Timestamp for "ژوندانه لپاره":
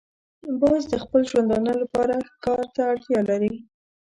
1.31-2.15